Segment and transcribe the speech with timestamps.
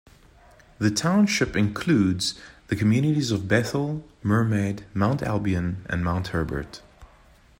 [0.79, 2.33] The township includes
[2.69, 6.81] the communities of Bethel, Mermaid, Mount Albion and Mount Herbert.